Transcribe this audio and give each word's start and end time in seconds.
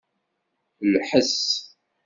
Lḥes. 0.93 1.41